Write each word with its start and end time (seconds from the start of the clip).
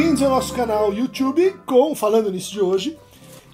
bem-vindos 0.00 0.22
ao 0.22 0.30
nosso 0.30 0.54
canal 0.54 0.94
YouTube 0.94 1.56
com 1.66 1.94
Falando 1.94 2.32
Nisso 2.32 2.52
de 2.52 2.60
hoje. 2.62 2.98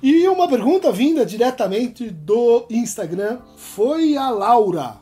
E 0.00 0.28
uma 0.28 0.46
pergunta 0.46 0.92
vinda 0.92 1.26
diretamente 1.26 2.08
do 2.08 2.64
Instagram 2.70 3.40
foi 3.56 4.16
a 4.16 4.30
Laura. 4.30 4.94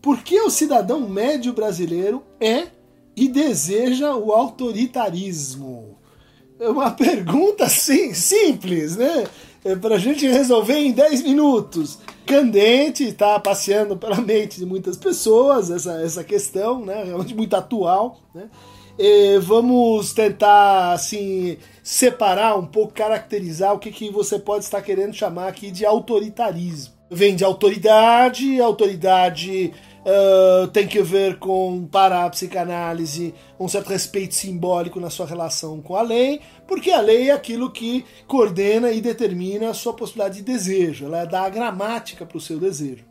Por 0.00 0.22
que 0.22 0.40
o 0.40 0.48
cidadão 0.48 1.06
médio 1.06 1.52
brasileiro 1.52 2.22
é 2.40 2.68
e 3.14 3.28
deseja 3.28 4.16
o 4.16 4.32
autoritarismo? 4.32 5.98
É 6.58 6.66
uma 6.70 6.90
pergunta 6.96 7.68
sim, 7.68 8.14
simples, 8.14 8.96
né? 8.96 9.26
É 9.62 9.76
pra 9.76 9.98
gente 9.98 10.26
resolver 10.26 10.78
em 10.78 10.92
10 10.92 11.24
minutos. 11.24 11.98
Candente, 12.24 13.04
está 13.04 13.38
passeando 13.38 13.98
pela 13.98 14.16
mente 14.16 14.60
de 14.60 14.64
muitas 14.64 14.96
pessoas 14.96 15.70
essa, 15.70 16.00
essa 16.00 16.24
questão, 16.24 16.82
né? 16.82 17.04
Realmente 17.04 17.34
muito 17.34 17.54
atual, 17.54 18.22
né? 18.34 18.48
E 18.98 19.38
vamos 19.38 20.12
tentar 20.12 20.92
assim 20.92 21.58
separar 21.82 22.56
um 22.56 22.66
pouco, 22.66 22.94
caracterizar 22.94 23.74
o 23.74 23.78
que, 23.78 23.90
que 23.90 24.10
você 24.10 24.38
pode 24.38 24.64
estar 24.64 24.80
querendo 24.82 25.12
chamar 25.12 25.48
aqui 25.48 25.70
de 25.70 25.84
autoritarismo. 25.84 26.94
Vem 27.10 27.34
de 27.34 27.44
autoridade, 27.44 28.60
autoridade 28.60 29.72
uh, 30.04 30.68
tem 30.68 30.86
que 30.86 31.02
ver 31.02 31.38
com, 31.38 31.86
para 31.86 32.24
a 32.24 32.30
psicanálise, 32.30 33.34
um 33.58 33.68
certo 33.68 33.88
respeito 33.88 34.34
simbólico 34.34 35.00
na 35.00 35.10
sua 35.10 35.26
relação 35.26 35.80
com 35.80 35.96
a 35.96 36.02
lei, 36.02 36.40
porque 36.66 36.90
a 36.90 37.00
lei 37.00 37.30
é 37.30 37.32
aquilo 37.32 37.70
que 37.70 38.04
coordena 38.26 38.90
e 38.90 39.00
determina 39.00 39.70
a 39.70 39.74
sua 39.74 39.92
possibilidade 39.92 40.36
de 40.36 40.42
desejo, 40.42 41.06
ela 41.06 41.24
dá 41.24 41.42
a 41.42 41.50
gramática 41.50 42.24
para 42.24 42.38
o 42.38 42.40
seu 42.40 42.58
desejo. 42.58 43.04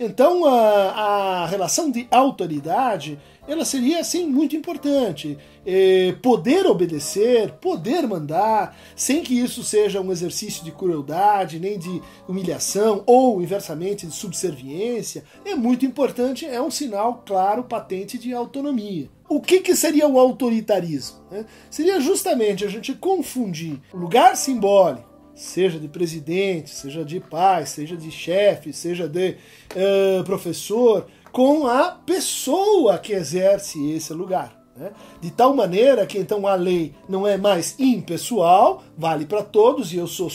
Então 0.00 0.44
a, 0.44 1.42
a 1.42 1.46
relação 1.46 1.90
de 1.90 2.06
autoridade 2.10 3.18
ela 3.48 3.64
seria 3.64 4.00
assim 4.00 4.26
muito 4.28 4.54
importante. 4.54 5.38
É, 5.66 6.14
poder 6.22 6.66
obedecer, 6.66 7.52
poder 7.52 8.06
mandar, 8.06 8.78
sem 8.94 9.22
que 9.22 9.38
isso 9.38 9.64
seja 9.64 10.00
um 10.00 10.12
exercício 10.12 10.62
de 10.64 10.70
crueldade, 10.70 11.58
nem 11.58 11.78
de 11.78 12.00
humilhação, 12.28 13.02
ou 13.06 13.42
inversamente 13.42 14.06
de 14.06 14.12
subserviência, 14.12 15.24
é 15.44 15.54
muito 15.54 15.86
importante, 15.86 16.46
é 16.46 16.60
um 16.60 16.70
sinal 16.70 17.22
claro, 17.26 17.64
patente 17.64 18.18
de 18.18 18.32
autonomia. 18.32 19.08
O 19.28 19.40
que, 19.40 19.60
que 19.60 19.74
seria 19.74 20.06
o 20.06 20.18
autoritarismo? 20.18 21.18
Né? 21.30 21.44
Seria 21.70 22.00
justamente 22.00 22.64
a 22.64 22.68
gente 22.68 22.94
confundir 22.94 23.80
lugar 23.92 24.36
simbólico 24.36 25.08
seja 25.38 25.78
de 25.78 25.86
presidente, 25.86 26.70
seja 26.70 27.04
de 27.04 27.20
pai, 27.20 27.64
seja 27.64 27.96
de 27.96 28.10
chefe, 28.10 28.72
seja 28.72 29.08
de 29.08 29.36
uh, 29.70 30.24
professor, 30.24 31.06
com 31.32 31.66
a 31.66 31.90
pessoa 31.90 32.98
que 32.98 33.12
exerce 33.12 33.90
esse 33.92 34.12
lugar. 34.12 34.58
Né? 34.78 34.92
De 35.20 35.30
tal 35.32 35.54
maneira 35.54 36.06
que 36.06 36.18
então 36.18 36.46
a 36.46 36.54
lei 36.54 36.94
não 37.08 37.26
é 37.26 37.36
mais 37.36 37.74
impessoal, 37.80 38.84
vale 38.96 39.26
para 39.26 39.42
todos, 39.42 39.92
e 39.92 39.96
eu 39.96 40.06
sou 40.06 40.30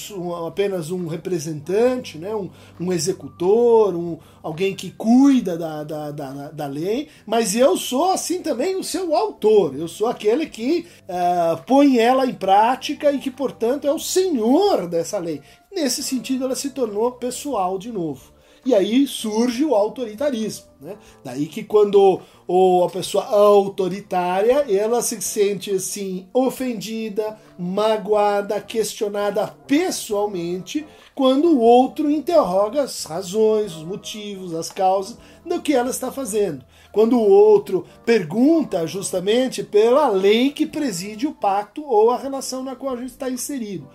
apenas 0.46 0.92
um 0.92 1.08
representante, 1.08 2.18
né? 2.18 2.36
um, 2.36 2.50
um 2.78 2.92
executor, 2.92 3.96
um, 3.96 4.20
alguém 4.42 4.76
que 4.76 4.92
cuida 4.92 5.58
da, 5.58 5.84
da, 5.86 6.12
da, 6.12 6.52
da, 6.52 6.68
lei, 6.68 7.08
mas 7.26 7.56
eu 7.56 7.78
sou 7.78 8.12
assim 8.12 8.42
também 8.42 8.76
o 8.76 8.84
seu 8.84 9.16
autor, 9.16 9.76
eu 9.76 9.88
sou 9.88 10.08
aquele 10.08 10.46
que 10.48 10.86
uh, 11.04 11.64
põe 11.66 11.98
ela 11.98 12.26
em 12.26 12.34
prática 12.34 13.14
e 13.14 13.20
que, 13.20 13.32
portanto, 13.32 13.88
é 13.88 13.94
o 13.94 14.00
senhor 14.00 14.88
dessa 14.88 15.18
lei. 15.18 15.42
Nesse 15.72 16.04
sentido, 16.04 16.44
ela 16.44 16.56
se 16.56 16.72
tornou 16.72 17.14
pessoal 17.14 17.80
de 17.80 17.92
novo. 17.92 18.34
E 18.66 18.74
aí 18.74 19.08
surge 19.08 19.66
o 19.66 19.76
autoritarismo. 19.76 20.73
Né? 20.84 20.98
Daí 21.24 21.46
que 21.46 21.64
quando 21.64 22.20
ou 22.46 22.84
a 22.84 22.90
pessoa 22.90 23.24
autoritária 23.24 24.66
ela 24.70 25.02
se 25.02 25.22
sente 25.22 25.72
assim 25.72 26.28
ofendida, 26.34 27.40
magoada, 27.58 28.60
questionada 28.60 29.48
pessoalmente 29.66 30.86
quando 31.16 31.46
o 31.46 31.60
outro 31.60 32.12
interroga 32.12 32.82
as 32.82 33.06
razões, 33.06 33.76
os 33.76 33.84
motivos, 33.84 34.54
as 34.54 34.70
causas 34.70 35.18
do 35.46 35.62
que 35.62 35.74
ela 35.74 35.90
está 35.90 36.12
fazendo. 36.12 36.66
Quando 36.92 37.18
o 37.18 37.28
outro 37.28 37.86
pergunta 38.06 38.86
justamente 38.86 39.64
pela 39.64 40.10
lei 40.10 40.52
que 40.52 40.66
preside 40.66 41.26
o 41.26 41.34
pacto 41.34 41.84
ou 41.84 42.12
a 42.12 42.18
relação 42.18 42.64
na 42.64 42.76
qual 42.76 42.94
a 42.94 42.98
gente 42.98 43.10
está 43.10 43.30
inserido. 43.30 43.88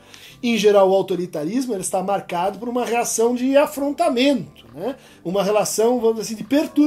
Em 0.43 0.57
geral, 0.57 0.91
o 0.91 0.95
autoritarismo 0.95 1.73
ele 1.75 1.81
está 1.81 2.03
marcado 2.03 2.59
por 2.59 2.69
uma 2.69 2.85
reação 2.85 3.35
de 3.35 3.57
afrontamento, 3.57 4.67
né? 4.73 4.97
uma 5.25 5.43
relação, 5.43 6.01
vamos 6.01 6.21
dizer 6.21 6.35
assim, 6.35 6.37
de 6.37 6.45
perturbação 6.45 6.78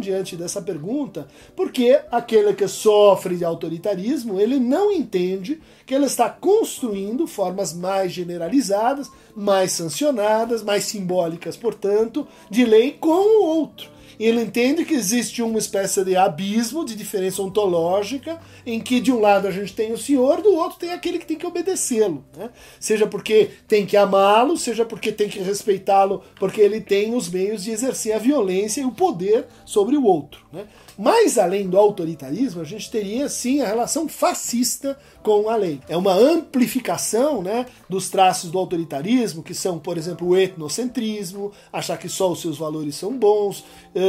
diante 0.00 0.36
dessa 0.36 0.60
pergunta, 0.60 1.26
porque 1.56 2.00
aquele 2.10 2.52
que 2.54 2.68
sofre 2.68 3.36
de 3.36 3.44
autoritarismo, 3.44 4.40
ele 4.40 4.58
não 4.58 4.92
entende 4.92 5.60
que 5.86 5.94
ele 5.94 6.06
está 6.06 6.28
construindo 6.28 7.26
formas 7.26 7.72
mais 7.72 8.12
generalizadas, 8.12 9.10
mais 9.34 9.72
sancionadas, 9.72 10.62
mais 10.62 10.84
simbólicas, 10.84 11.56
portanto, 11.56 12.26
de 12.50 12.64
lei 12.64 12.92
com 12.92 13.08
o 13.08 13.44
outro 13.44 13.93
ele 14.18 14.42
entende 14.42 14.84
que 14.84 14.94
existe 14.94 15.42
uma 15.42 15.58
espécie 15.58 16.04
de 16.04 16.16
abismo 16.16 16.84
de 16.84 16.94
diferença 16.94 17.42
ontológica, 17.42 18.38
em 18.64 18.80
que 18.80 19.00
de 19.00 19.12
um 19.12 19.20
lado 19.20 19.48
a 19.48 19.50
gente 19.50 19.72
tem 19.72 19.92
o 19.92 19.98
senhor, 19.98 20.40
do 20.42 20.54
outro 20.54 20.78
tem 20.78 20.92
aquele 20.92 21.18
que 21.18 21.26
tem 21.26 21.36
que 21.36 21.46
obedecê-lo. 21.46 22.24
Né? 22.36 22.50
Seja 22.78 23.06
porque 23.06 23.50
tem 23.66 23.86
que 23.86 23.96
amá-lo, 23.96 24.56
seja 24.56 24.84
porque 24.84 25.12
tem 25.12 25.28
que 25.28 25.40
respeitá-lo, 25.40 26.22
porque 26.36 26.60
ele 26.60 26.80
tem 26.80 27.14
os 27.14 27.28
meios 27.28 27.64
de 27.64 27.70
exercer 27.70 28.14
a 28.14 28.18
violência 28.18 28.80
e 28.80 28.84
o 28.84 28.92
poder 28.92 29.46
sobre 29.64 29.96
o 29.96 30.04
outro. 30.04 30.44
Né? 30.52 30.66
Mais 30.96 31.38
além 31.38 31.68
do 31.68 31.76
autoritarismo, 31.76 32.60
a 32.60 32.64
gente 32.64 32.90
teria 32.90 33.28
sim 33.28 33.60
a 33.60 33.66
relação 33.66 34.08
fascista 34.08 34.96
com 35.22 35.48
a 35.48 35.56
lei. 35.56 35.80
É 35.88 35.96
uma 35.96 36.12
amplificação 36.12 37.42
né, 37.42 37.66
dos 37.88 38.08
traços 38.08 38.50
do 38.50 38.58
autoritarismo, 38.58 39.42
que 39.42 39.54
são, 39.54 39.78
por 39.78 39.98
exemplo, 39.98 40.28
o 40.28 40.36
etnocentrismo, 40.36 41.50
achar 41.72 41.96
que 41.96 42.08
só 42.08 42.30
os 42.30 42.40
seus 42.40 42.58
valores 42.58 42.94
são 42.94 43.16
bons, 43.16 43.64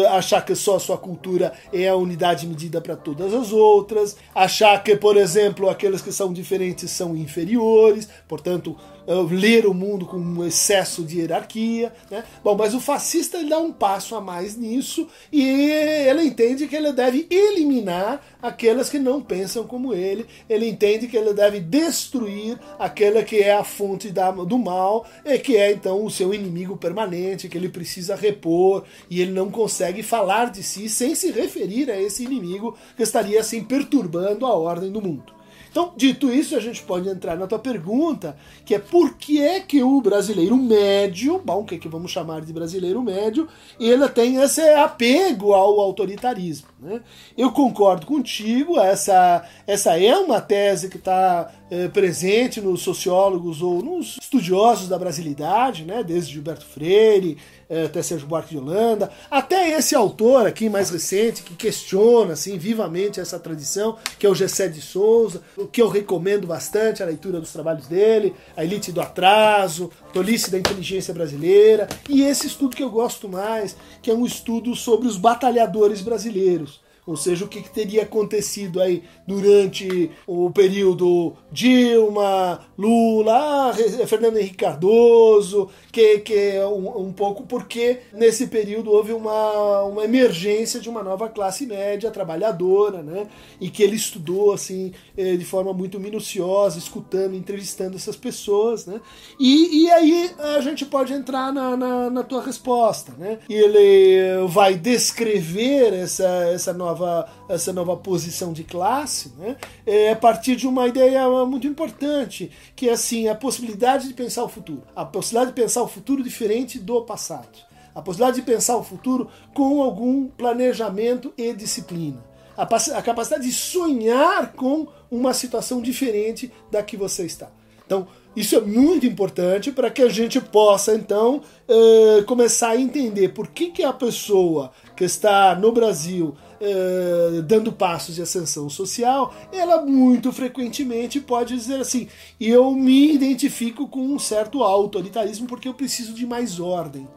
achar 0.09 0.43
que 0.43 0.55
só 0.55 0.75
a 0.75 0.79
sua 0.79 0.97
cultura 0.97 1.53
é 1.71 1.87
a 1.87 1.95
unidade 1.95 2.47
medida 2.47 2.81
para 2.81 2.95
todas 2.95 3.33
as 3.33 3.51
outras, 3.51 4.17
achar 4.33 4.83
que, 4.83 4.95
por 4.95 5.17
exemplo, 5.17 5.69
aqueles 5.69 6.01
que 6.01 6.11
são 6.11 6.33
diferentes 6.33 6.91
são 6.91 7.15
inferiores, 7.15 8.09
portanto, 8.27 8.75
ler 9.07 9.65
o 9.65 9.73
mundo 9.73 10.05
com 10.05 10.17
um 10.17 10.45
excesso 10.45 11.03
de 11.03 11.19
hierarquia. 11.19 11.93
Né? 12.09 12.23
Bom, 12.43 12.55
mas 12.55 12.73
o 12.73 12.79
fascista 12.79 13.37
ele 13.37 13.49
dá 13.49 13.59
um 13.59 13.71
passo 13.71 14.15
a 14.15 14.21
mais 14.21 14.55
nisso 14.57 15.07
e 15.31 15.41
ele 15.41 16.23
entende 16.23 16.67
que 16.67 16.75
ele 16.75 16.91
deve 16.91 17.27
eliminar 17.29 18.21
aquelas 18.41 18.89
que 18.89 18.99
não 18.99 19.21
pensam 19.21 19.65
como 19.65 19.93
ele. 19.93 20.25
Ele 20.49 20.67
entende 20.67 21.07
que 21.07 21.17
ele 21.17 21.33
deve 21.33 21.59
destruir 21.59 22.59
aquela 22.79 23.23
que 23.23 23.37
é 23.37 23.53
a 23.53 23.63
fonte 23.63 24.09
da, 24.09 24.31
do 24.31 24.57
mal 24.57 25.05
e 25.23 25.37
que 25.37 25.57
é 25.57 25.71
então 25.71 26.03
o 26.03 26.09
seu 26.09 26.33
inimigo 26.33 26.77
permanente, 26.77 27.49
que 27.49 27.57
ele 27.57 27.69
precisa 27.69 28.15
repor 28.15 28.83
e 29.09 29.21
ele 29.21 29.31
não 29.31 29.51
consegue 29.51 30.01
falar 30.01 30.51
de 30.51 30.63
si 30.63 30.89
sem 30.89 31.13
se 31.15 31.31
referir 31.31 31.91
a 31.91 31.99
esse 31.99 32.23
inimigo 32.23 32.77
que 32.95 33.03
estaria 33.03 33.39
assim 33.39 33.63
perturbando 33.63 34.45
a 34.45 34.53
ordem 34.53 34.91
do 34.91 35.01
mundo. 35.01 35.34
Então, 35.75 35.91
dito 35.97 36.31
isso, 36.31 36.55
a 36.55 36.61
gente 36.61 36.81
pode 36.83 37.09
entrar 37.09 37.35
na 37.35 37.47
tua 37.47 37.59
pergunta, 37.59 38.37
que 38.63 38.73
é 38.73 38.79
por 38.79 39.15
que 39.15 39.41
é 39.41 39.59
que 39.59 39.83
o 39.83 39.99
brasileiro 39.99 40.55
médio, 40.55 41.41
bom, 41.43 41.63
o 41.63 41.65
que, 41.65 41.75
é 41.75 41.77
que 41.77 41.89
vamos 41.89 42.11
chamar 42.11 42.39
de 42.39 42.53
brasileiro 42.53 43.01
médio, 43.01 43.45
ele 43.77 44.07
tem 44.07 44.37
esse 44.37 44.61
apego 44.61 45.53
ao 45.53 45.81
autoritarismo. 45.81 46.69
Né? 46.79 47.01
Eu 47.37 47.51
concordo 47.51 48.05
contigo, 48.05 48.79
essa, 48.79 49.45
essa 49.67 49.99
é 49.99 50.17
uma 50.17 50.39
tese 50.39 50.87
que 50.87 50.95
está 50.95 51.51
é, 51.69 51.87
presente 51.87 52.61
nos 52.61 52.81
sociólogos 52.81 53.61
ou 53.61 53.81
nos 53.81 54.17
estudiosos 54.21 54.87
da 54.87 54.99
brasilidade, 54.99 55.83
né? 55.83 56.03
desde 56.03 56.33
Gilberto 56.33 56.65
Freire, 56.65 57.37
é, 57.67 57.85
até 57.85 58.01
Sérgio 58.03 58.27
Buarque 58.27 58.51
de 58.51 58.57
Holanda, 58.57 59.11
até 59.29 59.71
esse 59.71 59.95
autor 59.95 60.45
aqui 60.45 60.69
mais 60.69 60.89
recente 60.89 61.41
que 61.41 61.55
questiona 61.55 62.33
assim 62.33 62.57
vivamente 62.57 63.19
essa 63.19 63.39
tradição, 63.39 63.97
que 64.19 64.25
é 64.25 64.29
o 64.29 64.35
Gessé 64.35 64.67
de 64.67 64.81
Souza, 64.81 65.41
o 65.57 65.65
que 65.65 65.81
eu 65.81 65.87
recomendo 65.87 66.45
bastante 66.45 67.01
a 67.01 67.05
leitura 67.05 67.39
dos 67.39 67.51
trabalhos 67.51 67.87
dele, 67.87 68.35
A 68.55 68.63
Elite 68.63 68.91
do 68.91 69.01
Atraso, 69.01 69.89
Tolice 70.13 70.51
da 70.51 70.59
Inteligência 70.59 71.13
Brasileira, 71.13 71.87
e 72.07 72.21
esse 72.21 72.45
estudo 72.45 72.75
que 72.75 72.83
eu 72.83 72.91
gosto 72.91 73.27
mais, 73.27 73.75
que 74.01 74.11
é 74.11 74.13
um 74.13 74.25
estudo 74.25 74.75
sobre 74.75 75.07
os 75.07 75.17
batalhadores 75.17 76.01
brasileiros 76.01 76.84
ou 77.05 77.15
seja, 77.15 77.45
o 77.45 77.47
que, 77.47 77.61
que 77.61 77.69
teria 77.69 78.01
acontecido 78.01 78.81
aí 78.81 79.03
durante 79.27 80.09
o 80.25 80.49
período 80.49 81.33
Dilma, 81.51 82.65
Lula, 82.77 83.69
ah, 83.69 83.73
Fernando 84.07 84.37
Henrique 84.37 84.57
Cardoso, 84.57 85.69
que, 85.91 86.19
que 86.19 86.33
é 86.33 86.65
um, 86.65 87.07
um, 87.07 87.13
pouco 87.13 87.43
porque 87.43 87.99
nesse 88.11 88.47
período 88.47 88.91
houve 88.91 89.13
uma, 89.13 89.83
uma 89.83 90.03
emergência 90.03 90.79
de 90.79 90.89
uma 90.89 91.03
nova 91.03 91.29
classe 91.29 91.65
média 91.67 92.09
trabalhadora, 92.09 93.03
né? 93.03 93.27
E 93.61 93.69
que 93.69 93.83
ele 93.83 93.95
estudou 93.95 94.51
assim 94.51 94.91
eh, 95.15 95.35
de 95.35 95.45
forma 95.45 95.73
muito 95.73 95.99
minuciosa, 95.99 96.79
escutando, 96.79 97.35
entrevistando 97.35 97.95
essas 97.95 98.15
pessoas, 98.15 98.87
né? 98.87 98.99
E, 99.39 99.83
e 99.83 99.91
aí 99.91 100.31
a 100.39 100.61
gente 100.61 100.85
pode 100.85 101.13
entrar 101.13 101.53
na, 101.53 101.77
na, 101.77 102.09
na 102.09 102.23
tua 102.23 102.41
resposta, 102.41 103.13
né? 103.17 103.39
E 103.47 103.53
ele 103.53 104.47
vai 104.47 104.73
descrever 104.73 105.93
essa, 105.93 106.27
essa 106.51 106.73
nova 106.73 106.94
nova, 106.95 107.29
essa 107.49 107.73
nova 107.73 107.97
posição 107.97 108.53
de 108.53 108.63
classe, 108.63 109.33
né, 109.37 109.57
é 109.85 110.11
a 110.11 110.15
partir 110.15 110.55
de 110.55 110.67
uma 110.67 110.87
ideia 110.87 111.27
muito 111.45 111.67
importante, 111.67 112.51
que 112.75 112.89
é 112.89 112.93
assim, 112.93 113.27
a 113.27 113.35
possibilidade 113.35 114.07
de 114.07 114.13
pensar 114.13 114.43
o 114.43 114.49
futuro. 114.49 114.83
A 114.95 115.03
possibilidade 115.03 115.53
de 115.53 115.61
pensar 115.61 115.83
o 115.83 115.87
futuro 115.87 116.23
diferente 116.23 116.79
do 116.79 117.01
passado. 117.01 117.57
A 117.93 118.01
possibilidade 118.01 118.39
de 118.39 118.45
pensar 118.45 118.77
o 118.77 118.83
futuro 118.83 119.29
com 119.53 119.81
algum 119.81 120.27
planejamento 120.27 121.33
e 121.37 121.53
disciplina. 121.53 122.23
A, 122.57 122.63
a 122.63 123.01
capacidade 123.01 123.43
de 123.43 123.51
sonhar 123.51 124.53
com 124.53 124.87
uma 125.11 125.33
situação 125.33 125.81
diferente 125.81 126.51
da 126.71 126.81
que 126.81 126.95
você 126.95 127.25
está. 127.25 127.49
Então, 127.85 128.07
isso 128.35 128.55
é 128.55 128.61
muito 128.61 129.05
importante 129.05 129.71
para 129.71 129.89
que 129.89 130.01
a 130.01 130.09
gente 130.09 130.41
possa, 130.41 130.93
então, 130.93 131.41
uh, 131.69 132.23
começar 132.25 132.69
a 132.69 132.81
entender 132.81 133.29
por 133.29 133.47
que, 133.47 133.71
que 133.71 133.83
a 133.83 133.93
pessoa 133.93 134.71
que 134.95 135.05
está 135.05 135.55
no 135.55 135.71
Brasil 135.71 136.35
uh, 136.59 137.41
dando 137.43 137.71
passos 137.71 138.15
de 138.15 138.21
ascensão 138.21 138.69
social, 138.69 139.33
ela 139.53 139.81
muito 139.81 140.33
frequentemente 140.33 141.21
pode 141.21 141.55
dizer 141.55 141.79
assim: 141.79 142.09
eu 142.39 142.71
me 142.73 143.13
identifico 143.13 143.87
com 143.87 144.01
um 144.01 144.19
certo 144.19 144.63
autoritarismo 144.63 145.47
porque 145.47 145.69
eu 145.69 145.73
preciso 145.73 146.13
de 146.13 146.25
mais 146.25 146.59
ordem. 146.59 147.07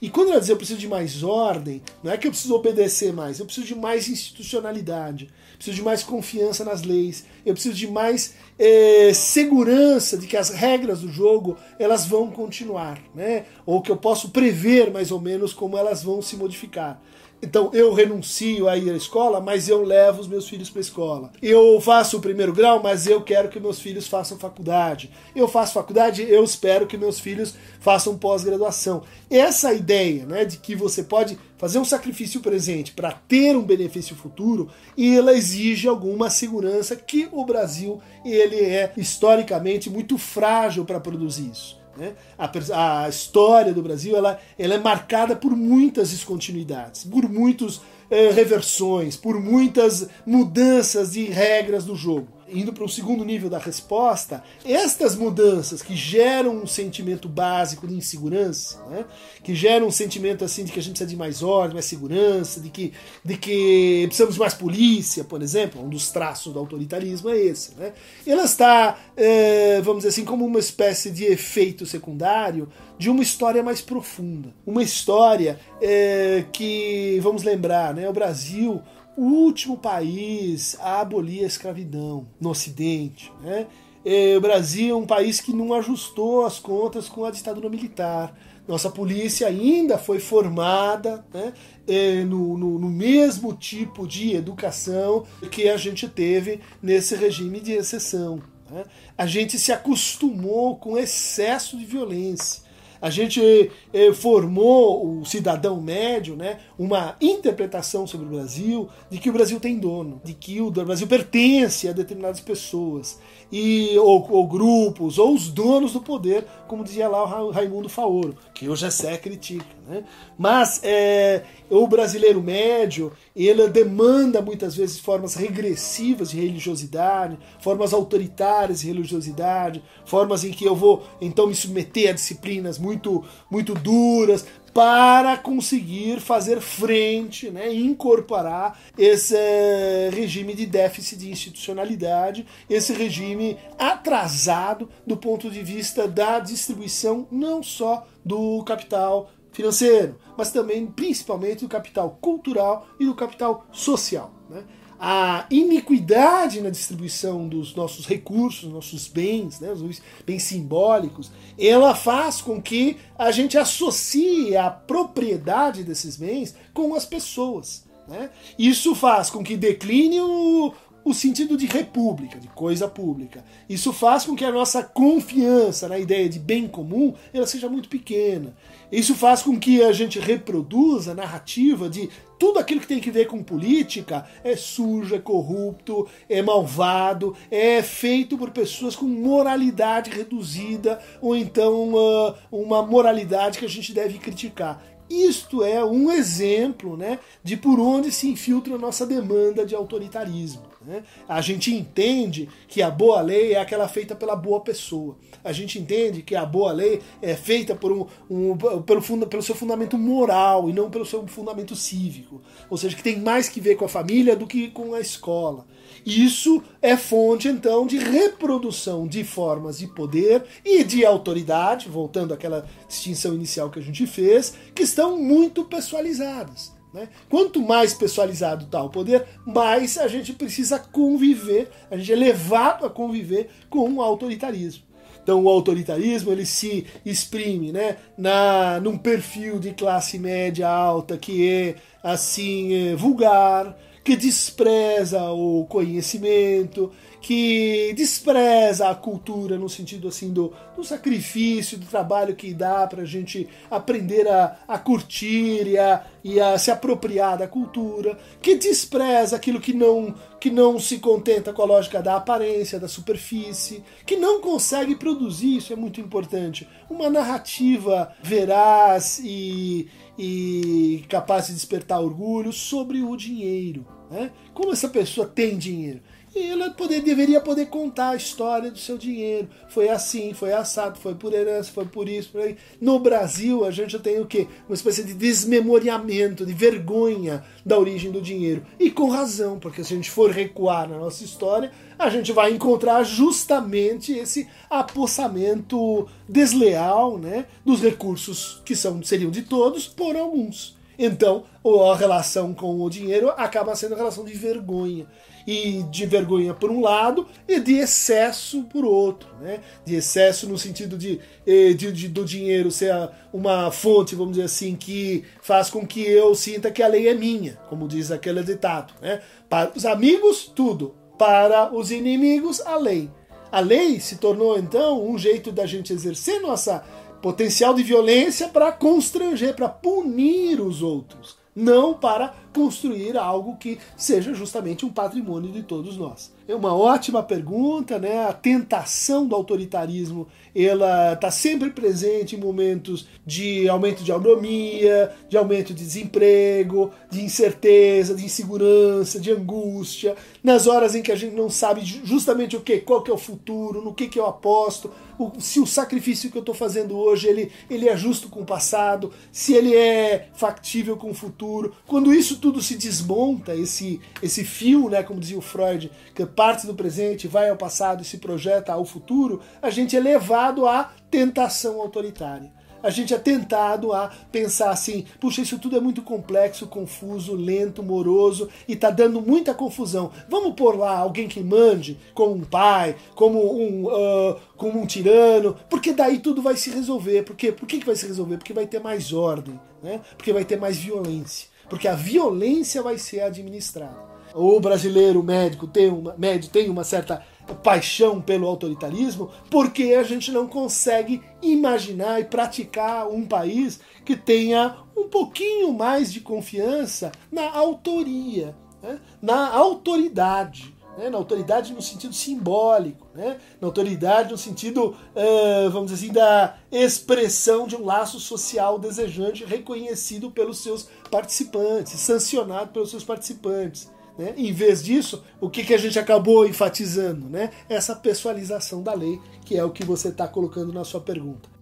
E 0.00 0.10
quando 0.10 0.30
ela 0.30 0.40
diz 0.40 0.48
eu 0.48 0.56
preciso 0.56 0.78
de 0.78 0.88
mais 0.88 1.22
ordem, 1.22 1.82
não 2.02 2.12
é 2.12 2.16
que 2.16 2.26
eu 2.26 2.30
preciso 2.30 2.54
obedecer 2.54 3.12
mais, 3.12 3.38
eu 3.38 3.46
preciso 3.46 3.66
de 3.66 3.74
mais 3.74 4.08
institucionalidade, 4.08 5.28
preciso 5.56 5.76
de 5.76 5.82
mais 5.82 6.02
confiança 6.02 6.64
nas 6.64 6.82
leis, 6.82 7.24
eu 7.44 7.54
preciso 7.54 7.74
de 7.74 7.88
mais 7.88 8.34
é, 8.58 9.12
segurança 9.14 10.18
de 10.18 10.26
que 10.26 10.36
as 10.36 10.50
regras 10.50 11.00
do 11.00 11.08
jogo 11.10 11.56
elas 11.78 12.06
vão 12.06 12.30
continuar, 12.30 13.00
né? 13.14 13.46
Ou 13.64 13.80
que 13.80 13.90
eu 13.90 13.96
posso 13.96 14.30
prever 14.30 14.90
mais 14.90 15.10
ou 15.10 15.20
menos 15.20 15.52
como 15.52 15.78
elas 15.78 16.02
vão 16.02 16.20
se 16.20 16.36
modificar. 16.36 17.00
Então 17.42 17.70
eu 17.72 17.92
renuncio 17.92 18.68
a 18.68 18.76
ir 18.76 18.90
à 18.90 18.96
escola, 18.96 19.40
mas 19.40 19.68
eu 19.68 19.82
levo 19.82 20.20
os 20.20 20.28
meus 20.28 20.48
filhos 20.48 20.70
para 20.70 20.80
a 20.80 20.80
escola. 20.80 21.32
Eu 21.42 21.80
faço 21.80 22.16
o 22.16 22.20
primeiro 22.20 22.52
grau, 22.52 22.82
mas 22.82 23.06
eu 23.06 23.22
quero 23.22 23.48
que 23.48 23.60
meus 23.60 23.80
filhos 23.80 24.06
façam 24.06 24.38
faculdade. 24.38 25.10
Eu 25.34 25.46
faço 25.46 25.74
faculdade, 25.74 26.22
eu 26.22 26.42
espero 26.42 26.86
que 26.86 26.96
meus 26.96 27.20
filhos 27.20 27.54
façam 27.78 28.16
pós-graduação. 28.16 29.02
Essa 29.30 29.74
ideia, 29.74 30.24
né, 30.24 30.44
de 30.44 30.56
que 30.56 30.74
você 30.74 31.02
pode 31.02 31.38
fazer 31.58 31.78
um 31.78 31.84
sacrifício 31.84 32.40
presente 32.40 32.92
para 32.92 33.12
ter 33.12 33.56
um 33.56 33.62
benefício 33.62 34.16
futuro, 34.16 34.68
e 34.96 35.16
ela 35.16 35.32
exige 35.32 35.88
alguma 35.88 36.30
segurança 36.30 36.96
que 36.96 37.28
o 37.32 37.44
Brasil 37.44 38.00
ele 38.24 38.60
é 38.60 38.92
historicamente 38.96 39.88
muito 39.88 40.18
frágil 40.18 40.84
para 40.84 41.00
produzir 41.00 41.50
isso. 41.50 41.85
Né? 41.96 42.14
A, 42.38 43.04
a, 43.04 43.08
história 43.08 43.72
do 43.72 43.82
Brasil 43.82 44.16
ela, 44.16 44.38
ela 44.58 44.74
é 44.74 44.78
marcada 44.78 45.34
por 45.34 45.56
muitas 45.56 46.10
descontinuidades, 46.10 47.04
por 47.04 47.28
muitas 47.28 47.80
eh, 48.10 48.30
reversões, 48.30 49.16
por 49.16 49.40
muitas 49.40 50.08
mudanças 50.26 51.12
de 51.12 51.24
regras 51.24 51.84
do 51.84 51.96
jogo 51.96 52.35
indo 52.48 52.72
para 52.72 52.84
um 52.84 52.88
segundo 52.88 53.24
nível 53.24 53.48
da 53.50 53.58
resposta, 53.58 54.42
estas 54.64 55.14
mudanças 55.14 55.82
que 55.82 55.96
geram 55.96 56.56
um 56.56 56.66
sentimento 56.66 57.28
básico 57.28 57.86
de 57.86 57.94
insegurança, 57.94 58.82
né, 58.86 59.04
que 59.42 59.54
geram 59.54 59.86
um 59.86 59.90
sentimento 59.90 60.44
assim 60.44 60.64
de 60.64 60.72
que 60.72 60.78
a 60.78 60.82
gente 60.82 60.92
precisa 60.92 61.10
de 61.10 61.16
mais 61.16 61.42
ordem, 61.42 61.74
mais 61.74 61.86
segurança, 61.86 62.60
de 62.60 62.70
que, 62.70 62.92
de 63.24 63.36
que 63.36 64.04
precisamos 64.06 64.34
de 64.34 64.40
mais 64.40 64.54
polícia, 64.54 65.24
por 65.24 65.42
exemplo, 65.42 65.82
um 65.82 65.88
dos 65.88 66.10
traços 66.10 66.52
do 66.52 66.58
autoritarismo 66.58 67.30
é 67.30 67.38
esse. 67.38 67.74
Né, 67.74 67.92
ela 68.26 68.44
está, 68.44 68.98
é, 69.16 69.80
vamos 69.82 69.98
dizer 69.98 70.08
assim, 70.08 70.24
como 70.24 70.44
uma 70.44 70.58
espécie 70.58 71.10
de 71.10 71.24
efeito 71.24 71.84
secundário 71.86 72.68
de 72.98 73.10
uma 73.10 73.22
história 73.22 73.62
mais 73.62 73.80
profunda. 73.80 74.54
Uma 74.66 74.82
história 74.82 75.58
é, 75.80 76.44
que, 76.52 77.18
vamos 77.22 77.42
lembrar, 77.42 77.94
né, 77.94 78.08
o 78.08 78.12
Brasil 78.12 78.82
o 79.16 79.22
último 79.22 79.76
país 79.76 80.76
a 80.80 81.00
abolir 81.00 81.42
a 81.42 81.46
escravidão 81.46 82.26
no 82.40 82.50
Ocidente. 82.50 83.32
Né? 83.40 83.66
É, 84.04 84.36
o 84.36 84.40
Brasil 84.40 84.94
é 84.94 84.98
um 84.98 85.06
país 85.06 85.40
que 85.40 85.52
não 85.52 85.72
ajustou 85.72 86.44
as 86.44 86.58
contas 86.58 87.08
com 87.08 87.24
a 87.24 87.30
ditadura 87.30 87.68
militar. 87.68 88.38
Nossa 88.68 88.90
polícia 88.90 89.46
ainda 89.46 89.96
foi 89.96 90.18
formada 90.18 91.24
né, 91.32 91.52
é, 91.86 92.24
no, 92.24 92.58
no, 92.58 92.78
no, 92.78 92.90
mesmo 92.90 93.54
tipo 93.54 94.06
de 94.06 94.34
educação 94.34 95.24
que 95.50 95.68
a 95.68 95.76
gente 95.76 96.08
teve 96.08 96.60
nesse 96.82 97.14
regime 97.14 97.60
de 97.60 97.72
exceção. 97.72 98.42
Né? 98.70 98.84
A 99.16 99.26
gente 99.26 99.58
se 99.58 99.72
acostumou 99.72 100.76
com 100.76 100.98
excesso 100.98 101.78
de 101.78 101.84
violência 101.84 102.66
a 103.00 103.10
gente 103.10 103.70
eh, 103.92 104.12
formou 104.12 105.20
o 105.20 105.24
cidadão 105.24 105.80
médio, 105.80 106.36
né, 106.36 106.58
uma 106.78 107.16
interpretação 107.20 108.06
sobre 108.06 108.26
o 108.26 108.30
Brasil 108.30 108.88
de 109.10 109.18
que 109.18 109.30
o 109.30 109.32
Brasil 109.32 109.58
tem 109.58 109.78
dono, 109.78 110.20
de 110.24 110.34
que 110.34 110.60
o 110.60 110.70
Brasil 110.70 111.06
pertence 111.06 111.88
a 111.88 111.92
determinadas 111.92 112.40
pessoas 112.40 113.18
e 113.50 113.96
ou, 113.98 114.26
ou 114.30 114.46
grupos 114.46 115.18
ou 115.18 115.34
os 115.34 115.48
donos 115.48 115.92
do 115.92 116.00
poder, 116.00 116.44
como 116.66 116.84
dizia 116.84 117.08
lá 117.08 117.42
o 117.42 117.50
Raimundo 117.50 117.88
Faoro, 117.88 118.36
que 118.52 118.68
o 118.68 118.76
Gessé 118.76 119.16
critica. 119.16 119.64
Né? 119.86 120.04
Mas 120.36 120.80
é, 120.82 121.44
o 121.70 121.86
brasileiro 121.86 122.42
médio 122.42 123.12
ele 123.34 123.66
demanda 123.68 124.42
muitas 124.42 124.74
vezes 124.74 124.98
formas 124.98 125.34
regressivas 125.34 126.30
de 126.30 126.40
religiosidade, 126.40 127.38
formas 127.60 127.94
autoritárias 127.94 128.80
de 128.80 128.88
religiosidade, 128.88 129.82
formas 130.04 130.44
em 130.44 130.50
que 130.50 130.64
eu 130.64 130.74
vou 130.74 131.04
então 131.20 131.46
me 131.46 131.54
submeter 131.54 132.10
a 132.10 132.12
disciplinas 132.12 132.78
muito, 132.78 133.24
muito 133.50 133.74
duras 133.74 134.44
para 134.76 135.38
conseguir 135.38 136.20
fazer 136.20 136.60
frente, 136.60 137.50
né, 137.50 137.72
incorporar 137.72 138.78
esse 138.98 139.34
eh, 139.34 140.10
regime 140.12 140.52
de 140.52 140.66
déficit 140.66 141.18
de 141.18 141.30
institucionalidade, 141.30 142.46
esse 142.68 142.92
regime 142.92 143.56
atrasado 143.78 144.86
do 145.06 145.16
ponto 145.16 145.50
de 145.50 145.62
vista 145.62 146.06
da 146.06 146.40
distribuição 146.40 147.26
não 147.30 147.62
só 147.62 148.06
do 148.22 148.62
capital 148.64 149.30
financeiro, 149.50 150.18
mas 150.36 150.50
também, 150.50 150.84
principalmente, 150.84 151.64
do 151.64 151.68
capital 151.68 152.18
cultural 152.20 152.86
e 153.00 153.06
do 153.06 153.14
capital 153.14 153.64
social. 153.72 154.30
Né? 154.50 154.62
A 154.98 155.46
iniquidade 155.50 156.60
na 156.60 156.70
distribuição 156.70 157.48
dos 157.48 157.74
nossos 157.74 158.06
recursos, 158.06 158.72
nossos 158.72 159.08
bens, 159.08 159.60
né, 159.60 159.72
os 159.72 160.00
bens 160.24 160.42
simbólicos, 160.42 161.30
ela 161.58 161.94
faz 161.94 162.40
com 162.40 162.60
que 162.60 162.96
a 163.18 163.30
gente 163.30 163.58
associe 163.58 164.56
a 164.56 164.70
propriedade 164.70 165.84
desses 165.84 166.16
bens 166.16 166.54
com 166.72 166.94
as 166.94 167.04
pessoas. 167.04 167.84
Né? 168.08 168.30
Isso 168.58 168.94
faz 168.94 169.30
com 169.30 169.42
que 169.42 169.56
decline 169.56 170.20
o, 170.20 170.72
o 171.06 171.14
sentido 171.14 171.56
de 171.56 171.66
república, 171.66 172.36
de 172.40 172.48
coisa 172.48 172.88
pública. 172.88 173.44
Isso 173.68 173.92
faz 173.92 174.24
com 174.24 174.34
que 174.34 174.44
a 174.44 174.50
nossa 174.50 174.82
confiança 174.82 175.86
na 175.86 175.96
ideia 175.96 176.28
de 176.28 176.40
bem 176.40 176.66
comum 176.66 177.14
ela 177.32 177.46
seja 177.46 177.68
muito 177.68 177.88
pequena. 177.88 178.56
Isso 178.90 179.14
faz 179.14 179.40
com 179.40 179.56
que 179.56 179.84
a 179.84 179.92
gente 179.92 180.18
reproduza 180.18 181.12
a 181.12 181.14
narrativa 181.14 181.88
de 181.88 182.10
tudo 182.40 182.58
aquilo 182.58 182.80
que 182.80 182.88
tem 182.88 182.98
que 182.98 183.12
ver 183.12 183.28
com 183.28 183.40
política 183.40 184.26
é 184.42 184.56
sujo, 184.56 185.14
é 185.14 185.20
corrupto, 185.20 186.08
é 186.28 186.42
malvado, 186.42 187.36
é 187.52 187.84
feito 187.84 188.36
por 188.36 188.50
pessoas 188.50 188.96
com 188.96 189.06
moralidade 189.06 190.10
reduzida 190.10 191.00
ou 191.22 191.36
então 191.36 191.94
uh, 191.94 192.34
uma 192.50 192.82
moralidade 192.82 193.60
que 193.60 193.64
a 193.64 193.68
gente 193.68 193.92
deve 193.92 194.18
criticar. 194.18 194.82
Isto 195.08 195.62
é 195.62 195.84
um 195.84 196.10
exemplo 196.10 196.96
né, 196.96 197.20
de 197.44 197.56
por 197.56 197.78
onde 197.78 198.10
se 198.10 198.28
infiltra 198.28 198.74
a 198.74 198.78
nossa 198.78 199.06
demanda 199.06 199.64
de 199.64 199.72
autoritarismo. 199.72 200.75
Né? 200.86 201.02
A 201.28 201.40
gente 201.40 201.74
entende 201.74 202.48
que 202.68 202.80
a 202.80 202.88
boa 202.88 203.20
lei 203.20 203.54
é 203.54 203.60
aquela 203.60 203.88
feita 203.88 204.14
pela 204.14 204.36
boa 204.36 204.60
pessoa. 204.60 205.16
A 205.42 205.52
gente 205.52 205.80
entende 205.80 206.22
que 206.22 206.36
a 206.36 206.46
boa 206.46 206.70
lei 206.70 207.02
é 207.20 207.34
feita 207.34 207.74
por 207.74 207.90
um, 207.90 208.06
um, 208.30 208.56
pelo, 208.82 209.02
funda, 209.02 209.26
pelo 209.26 209.42
seu 209.42 209.56
fundamento 209.56 209.98
moral 209.98 210.70
e 210.70 210.72
não 210.72 210.88
pelo 210.88 211.04
seu 211.04 211.26
fundamento 211.26 211.74
cívico. 211.74 212.40
Ou 212.70 212.76
seja, 212.76 212.94
que 212.94 213.02
tem 213.02 213.18
mais 213.18 213.48
que 213.48 213.60
ver 213.60 213.74
com 213.74 213.84
a 213.84 213.88
família 213.88 214.36
do 214.36 214.46
que 214.46 214.68
com 214.68 214.94
a 214.94 215.00
escola. 215.00 215.66
Isso 216.04 216.62
é 216.80 216.96
fonte, 216.96 217.48
então, 217.48 217.84
de 217.84 217.98
reprodução 217.98 219.08
de 219.08 219.24
formas 219.24 219.78
de 219.78 219.88
poder 219.88 220.44
e 220.64 220.84
de 220.84 221.04
autoridade, 221.04 221.88
voltando 221.88 222.32
àquela 222.32 222.64
distinção 222.86 223.34
inicial 223.34 223.70
que 223.70 223.80
a 223.80 223.82
gente 223.82 224.06
fez, 224.06 224.54
que 224.72 224.84
estão 224.84 225.18
muito 225.18 225.64
pessoalizadas. 225.64 226.75
Né? 226.92 227.08
Quanto 227.28 227.60
mais 227.60 227.92
pessoalizado 227.92 228.64
está 228.64 228.82
o 228.82 228.90
poder, 228.90 229.26
mais 229.46 229.98
a 229.98 230.08
gente 230.08 230.32
precisa 230.32 230.78
conviver, 230.78 231.68
a 231.90 231.96
gente 231.96 232.12
é 232.12 232.16
levado 232.16 232.86
a 232.86 232.90
conviver 232.90 233.50
com 233.68 233.94
o 233.94 234.02
autoritarismo. 234.02 234.86
Então 235.22 235.42
o 235.42 235.48
autoritarismo 235.48 236.30
ele 236.30 236.46
se 236.46 236.86
exprime, 237.04 237.72
né, 237.72 237.96
na 238.16 238.78
num 238.78 238.96
perfil 238.96 239.58
de 239.58 239.72
classe 239.72 240.20
média 240.20 240.68
alta 240.68 241.18
que 241.18 241.50
é 241.50 241.74
assim 242.00 242.72
é, 242.72 242.94
vulgar, 242.94 243.76
que 244.04 244.14
despreza 244.14 245.20
o 245.32 245.66
conhecimento, 245.68 246.92
que 247.26 247.92
despreza 247.96 248.88
a 248.88 248.94
cultura 248.94 249.58
no 249.58 249.68
sentido 249.68 250.06
assim 250.06 250.32
do, 250.32 250.52
do 250.76 250.84
sacrifício, 250.84 251.76
do 251.76 251.84
trabalho 251.84 252.36
que 252.36 252.54
dá 252.54 252.86
para 252.86 253.02
a 253.02 253.04
gente 253.04 253.48
aprender 253.68 254.28
a, 254.28 254.56
a 254.68 254.78
curtir 254.78 255.66
e 255.66 255.76
a, 255.76 256.06
e 256.22 256.40
a 256.40 256.56
se 256.56 256.70
apropriar 256.70 257.36
da 257.36 257.48
cultura, 257.48 258.16
que 258.40 258.54
despreza 258.54 259.34
aquilo 259.34 259.60
que 259.60 259.72
não, 259.72 260.14
que 260.38 260.52
não 260.52 260.78
se 260.78 261.00
contenta 261.00 261.52
com 261.52 261.62
a 261.62 261.66
lógica 261.66 262.00
da 262.00 262.14
aparência, 262.14 262.78
da 262.78 262.86
superfície, 262.86 263.82
que 264.06 264.14
não 264.14 264.40
consegue 264.40 264.94
produzir, 264.94 265.56
isso 265.56 265.72
é 265.72 265.76
muito 265.76 266.00
importante, 266.00 266.68
uma 266.88 267.10
narrativa 267.10 268.14
veraz 268.22 269.20
e, 269.24 269.88
e 270.16 271.04
capaz 271.08 271.48
de 271.48 271.54
despertar 271.54 272.00
orgulho 272.00 272.52
sobre 272.52 273.02
o 273.02 273.16
dinheiro. 273.16 273.84
Né? 274.08 274.30
Como 274.54 274.72
essa 274.72 274.88
pessoa 274.88 275.26
tem 275.26 275.58
dinheiro? 275.58 276.00
E 276.36 276.50
ela 276.50 276.68
poder, 276.68 277.00
deveria 277.00 277.40
poder 277.40 277.64
contar 277.64 278.10
a 278.10 278.16
história 278.16 278.70
do 278.70 278.78
seu 278.78 278.98
dinheiro. 278.98 279.48
Foi 279.70 279.88
assim, 279.88 280.34
foi 280.34 280.52
assado, 280.52 280.98
foi 280.98 281.14
por 281.14 281.32
herança, 281.32 281.72
foi 281.72 281.86
por 281.86 282.06
isso, 282.06 282.28
por 282.28 282.42
aí. 282.42 282.58
No 282.78 282.98
Brasil, 282.98 283.64
a 283.64 283.70
gente 283.70 283.98
tem 283.98 284.20
o 284.20 284.26
quê? 284.26 284.46
Uma 284.68 284.74
espécie 284.74 285.02
de 285.02 285.14
desmemoriamento, 285.14 286.44
de 286.44 286.52
vergonha 286.52 287.42
da 287.64 287.78
origem 287.78 288.10
do 288.10 288.20
dinheiro. 288.20 288.66
E 288.78 288.90
com 288.90 289.08
razão, 289.08 289.58
porque 289.58 289.82
se 289.82 289.94
a 289.94 289.96
gente 289.96 290.10
for 290.10 290.30
recuar 290.30 290.86
na 290.86 290.98
nossa 290.98 291.24
história, 291.24 291.72
a 291.98 292.10
gente 292.10 292.30
vai 292.32 292.52
encontrar 292.52 293.02
justamente 293.02 294.12
esse 294.12 294.46
apossamento 294.68 296.06
desleal 296.28 297.16
né, 297.16 297.46
dos 297.64 297.80
recursos 297.80 298.60
que 298.62 298.76
são, 298.76 299.02
seriam 299.02 299.30
de 299.30 299.40
todos 299.40 299.88
por 299.88 300.14
alguns. 300.14 300.76
Então, 300.98 301.44
a 301.90 301.96
relação 301.96 302.52
com 302.52 302.78
o 302.78 302.90
dinheiro 302.90 303.30
acaba 303.30 303.74
sendo 303.74 303.94
a 303.94 303.96
relação 303.96 304.22
de 304.22 304.34
vergonha 304.34 305.06
e 305.46 305.84
de 305.84 306.04
vergonha 306.04 306.52
por 306.52 306.70
um 306.70 306.80
lado 306.80 307.26
e 307.46 307.60
de 307.60 307.74
excesso 307.74 308.64
por 308.64 308.84
outro, 308.84 309.28
né? 309.40 309.60
De 309.84 309.94
excesso 309.94 310.48
no 310.48 310.58
sentido 310.58 310.98
de, 310.98 311.20
eh, 311.46 311.72
de, 311.72 311.92
de, 311.92 312.08
do 312.08 312.24
dinheiro 312.24 312.70
ser 312.70 312.92
uma 313.32 313.70
fonte, 313.70 314.16
vamos 314.16 314.32
dizer 314.32 314.46
assim, 314.46 314.74
que 314.74 315.24
faz 315.40 315.70
com 315.70 315.86
que 315.86 316.02
eu 316.02 316.34
sinta 316.34 316.70
que 316.70 316.82
a 316.82 316.88
lei 316.88 317.08
é 317.08 317.14
minha, 317.14 317.58
como 317.68 317.86
diz 317.86 318.10
aquele 318.10 318.42
ditado, 318.42 318.92
né? 319.00 319.20
Para 319.48 319.70
os 319.74 319.86
amigos, 319.86 320.50
tudo. 320.54 320.94
Para 321.16 321.74
os 321.74 321.90
inimigos, 321.90 322.60
a 322.60 322.76
lei. 322.76 323.08
A 323.50 323.60
lei 323.60 324.00
se 324.00 324.16
tornou 324.16 324.58
então 324.58 325.08
um 325.08 325.16
jeito 325.16 325.52
da 325.52 325.64
gente 325.64 325.92
exercer 325.92 326.40
nossa 326.40 326.84
potencial 327.22 327.72
de 327.72 327.82
violência 327.82 328.48
para 328.48 328.72
constranger, 328.72 329.54
para 329.54 329.68
punir 329.68 330.60
os 330.60 330.82
outros 330.82 331.36
não 331.56 331.94
para 331.94 332.34
construir 332.56 333.18
algo 333.18 333.58
que 333.58 333.78
seja 333.98 334.32
justamente 334.32 334.86
um 334.86 334.88
patrimônio 334.88 335.52
de 335.52 335.62
todos 335.62 335.98
nós. 335.98 336.32
É 336.48 336.54
uma 336.54 336.74
ótima 336.74 337.22
pergunta, 337.22 337.98
né? 337.98 338.24
A 338.24 338.32
tentação 338.32 339.26
do 339.26 339.34
autoritarismo, 339.34 340.26
ela 340.54 341.12
está 341.12 341.30
sempre 341.30 341.68
presente 341.68 342.34
em 342.34 342.38
momentos 342.38 343.06
de 343.26 343.68
aumento 343.68 344.02
de 344.02 344.10
autonomia, 344.10 345.12
de 345.28 345.36
aumento 345.36 345.74
de 345.74 345.84
desemprego, 345.84 346.90
de 347.10 347.22
incerteza, 347.22 348.14
de 348.14 348.24
insegurança, 348.24 349.20
de 349.20 349.30
angústia, 349.32 350.14
nas 350.42 350.66
horas 350.66 350.94
em 350.94 351.02
que 351.02 351.12
a 351.12 351.16
gente 351.16 351.34
não 351.34 351.50
sabe 351.50 351.82
justamente 351.84 352.56
o 352.56 352.60
que, 352.60 352.78
qual 352.78 353.02
que 353.02 353.10
é 353.10 353.14
o 353.14 353.18
futuro, 353.18 353.82
no 353.82 353.92
que 353.92 354.06
que 354.06 354.18
eu 354.18 354.24
aposto, 354.24 354.90
o, 355.18 355.32
se 355.40 355.60
o 355.60 355.66
sacrifício 355.66 356.30
que 356.30 356.38
eu 356.38 356.40
estou 356.40 356.54
fazendo 356.54 356.96
hoje 356.96 357.26
ele, 357.26 357.50
ele 357.68 357.88
é 357.88 357.96
justo 357.96 358.28
com 358.28 358.40
o 358.40 358.46
passado, 358.46 359.12
se 359.32 359.52
ele 359.52 359.74
é 359.74 360.28
factível 360.34 360.96
com 360.96 361.10
o 361.10 361.14
futuro. 361.14 361.74
Quando 361.86 362.14
isso 362.14 362.36
tudo 362.46 362.62
se 362.62 362.76
desmonta, 362.76 363.56
esse, 363.56 364.00
esse 364.22 364.44
fio, 364.44 364.88
né, 364.88 365.02
como 365.02 365.18
dizia 365.18 365.36
o 365.36 365.40
Freud, 365.40 365.90
que 366.14 366.24
parte 366.24 366.64
do 366.64 366.76
presente 366.76 367.26
vai 367.26 367.50
ao 367.50 367.56
passado 367.56 368.02
e 368.02 368.04
se 368.04 368.18
projeta 368.18 368.72
ao 368.72 368.84
futuro, 368.84 369.40
a 369.60 369.68
gente 369.68 369.96
é 369.96 370.00
levado 370.00 370.64
à 370.64 370.92
tentação 371.10 371.80
autoritária 371.80 372.52
a 372.82 372.90
gente 372.90 373.12
é 373.12 373.18
tentado 373.18 373.92
a 373.92 374.12
pensar 374.30 374.70
assim: 374.70 375.06
puxa, 375.18 375.42
isso 375.42 375.58
tudo 375.58 375.76
é 375.76 375.80
muito 375.80 376.02
complexo, 376.02 376.68
confuso, 376.68 377.34
lento, 377.34 377.82
moroso 377.82 378.48
e 378.68 378.76
tá 378.76 378.90
dando 378.90 379.20
muita 379.20 379.52
confusão. 379.52 380.12
Vamos 380.28 380.54
pôr 380.54 380.78
lá 380.78 380.96
alguém 380.96 381.26
que 381.26 381.40
mande, 381.40 381.98
como 382.14 382.34
um 382.34 382.44
pai, 382.44 382.94
como 383.16 383.40
um, 383.60 383.86
uh, 383.86 384.36
como 384.56 384.80
um 384.80 384.86
tirano, 384.86 385.56
porque 385.68 385.92
daí 385.92 386.20
tudo 386.20 386.40
vai 386.40 386.54
se 386.54 386.70
resolver. 386.70 387.24
Por 387.24 387.34
quê? 387.34 387.50
Por 387.50 387.66
que, 387.66 387.80
que 387.80 387.86
vai 387.86 387.96
se 387.96 388.06
resolver? 388.06 388.36
Porque 388.36 388.52
vai 388.52 388.68
ter 388.68 388.78
mais 388.78 389.12
ordem, 389.12 389.58
né? 389.82 390.00
porque 390.16 390.32
vai 390.32 390.44
ter 390.44 390.60
mais 390.60 390.76
violência. 390.76 391.55
Porque 391.68 391.88
a 391.88 391.94
violência 391.94 392.82
vai 392.82 392.98
ser 392.98 393.20
administrada. 393.20 394.06
O 394.34 394.60
brasileiro 394.60 395.22
médico 395.22 395.66
tem 395.66 395.88
uma, 395.88 396.14
médio 396.18 396.50
tem 396.50 396.68
uma 396.68 396.84
certa 396.84 397.24
paixão 397.62 398.20
pelo 398.20 398.46
autoritarismo, 398.46 399.30
porque 399.50 399.94
a 399.94 400.02
gente 400.02 400.30
não 400.30 400.46
consegue 400.46 401.22
imaginar 401.40 402.20
e 402.20 402.24
praticar 402.24 403.08
um 403.08 403.24
país 403.24 403.80
que 404.04 404.14
tenha 404.14 404.76
um 404.96 405.08
pouquinho 405.08 405.72
mais 405.72 406.12
de 406.12 406.20
confiança 406.20 407.12
na 407.30 407.50
autoria, 407.50 408.54
né? 408.82 409.00
na 409.22 409.48
autoridade. 409.48 410.75
Né? 410.96 411.10
na 411.10 411.18
autoridade 411.18 411.74
no 411.74 411.82
sentido 411.82 412.14
simbólico, 412.14 413.06
né? 413.14 413.38
na 413.60 413.68
autoridade 413.68 414.30
no 414.30 414.38
sentido, 414.38 414.96
uh, 415.14 415.70
vamos 415.70 415.90
dizer 415.90 416.06
assim, 416.06 416.14
da 416.14 416.56
expressão 416.72 417.66
de 417.66 417.76
um 417.76 417.84
laço 417.84 418.18
social 418.18 418.78
desejante 418.78 419.44
reconhecido 419.44 420.30
pelos 420.30 420.58
seus 420.58 420.88
participantes, 421.10 422.00
sancionado 422.00 422.72
pelos 422.72 422.90
seus 422.90 423.04
participantes. 423.04 423.90
Né? 424.18 424.32
Em 424.36 424.52
vez 424.52 424.82
disso, 424.82 425.22
o 425.40 425.50
que, 425.50 425.64
que 425.64 425.74
a 425.74 425.78
gente 425.78 425.98
acabou 425.98 426.46
enfatizando? 426.46 427.28
Né? 427.28 427.50
Essa 427.68 427.94
pessoalização 427.94 428.82
da 428.82 428.94
lei, 428.94 429.20
que 429.44 429.56
é 429.56 429.64
o 429.64 429.70
que 429.70 429.84
você 429.84 430.08
está 430.08 430.26
colocando 430.26 430.72
na 430.72 430.84
sua 430.84 431.00
pergunta. 431.00 431.55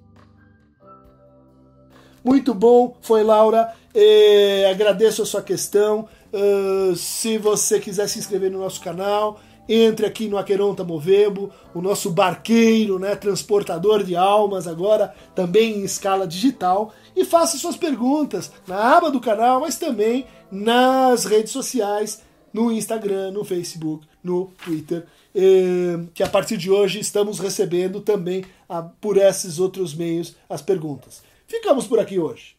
Muito 2.24 2.54
bom, 2.54 2.96
foi 3.02 3.22
Laura. 3.22 3.70
Agradeço 4.70 5.22
a 5.22 5.26
sua 5.26 5.42
questão. 5.42 6.08
Uh, 6.32 6.96
se 6.96 7.38
você 7.38 7.78
quiser 7.78 8.08
se 8.08 8.18
inscrever 8.18 8.50
no 8.50 8.58
nosso 8.58 8.80
canal, 8.80 9.38
entre 9.68 10.04
aqui 10.04 10.26
no 10.26 10.36
Aqueronta 10.36 10.82
Movebo, 10.82 11.52
o 11.72 11.80
nosso 11.80 12.10
barqueiro, 12.10 12.98
né, 12.98 13.14
transportador 13.14 14.02
de 14.02 14.16
almas, 14.16 14.66
agora 14.66 15.14
também 15.34 15.78
em 15.78 15.84
escala 15.84 16.26
digital, 16.26 16.92
e 17.14 17.24
faça 17.24 17.56
suas 17.56 17.76
perguntas 17.76 18.50
na 18.66 18.96
aba 18.96 19.10
do 19.10 19.20
canal, 19.20 19.60
mas 19.60 19.78
também 19.78 20.26
nas 20.50 21.24
redes 21.24 21.52
sociais 21.52 22.20
no 22.52 22.72
Instagram, 22.72 23.30
no 23.30 23.44
Facebook, 23.44 24.06
no 24.22 24.50
Twitter, 24.64 25.06
que 26.14 26.22
a 26.22 26.28
partir 26.28 26.56
de 26.56 26.70
hoje 26.70 26.98
estamos 27.00 27.38
recebendo 27.38 28.00
também 28.00 28.44
a, 28.68 28.82
por 28.82 29.16
esses 29.16 29.58
outros 29.58 29.94
meios 29.94 30.34
as 30.48 30.62
perguntas. 30.62 31.22
Ficamos 31.46 31.86
por 31.86 32.00
aqui 32.00 32.18
hoje. 32.18 32.56